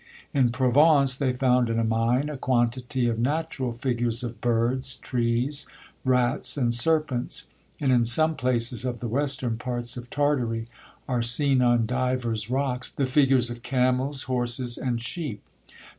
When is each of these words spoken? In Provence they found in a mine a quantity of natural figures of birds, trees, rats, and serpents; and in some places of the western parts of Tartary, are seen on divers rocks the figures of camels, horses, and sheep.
In 0.33 0.49
Provence 0.51 1.15
they 1.15 1.31
found 1.31 1.69
in 1.69 1.77
a 1.77 1.83
mine 1.83 2.27
a 2.27 2.35
quantity 2.35 3.07
of 3.07 3.19
natural 3.19 3.71
figures 3.71 4.23
of 4.23 4.41
birds, 4.41 4.95
trees, 4.95 5.67
rats, 6.03 6.57
and 6.57 6.73
serpents; 6.73 7.43
and 7.79 7.91
in 7.91 8.05
some 8.05 8.33
places 8.33 8.83
of 8.83 8.97
the 8.97 9.07
western 9.07 9.57
parts 9.59 9.97
of 9.97 10.09
Tartary, 10.09 10.67
are 11.07 11.21
seen 11.21 11.61
on 11.61 11.85
divers 11.85 12.49
rocks 12.49 12.89
the 12.89 13.05
figures 13.05 13.51
of 13.51 13.61
camels, 13.61 14.23
horses, 14.23 14.75
and 14.75 14.99
sheep. 14.99 15.43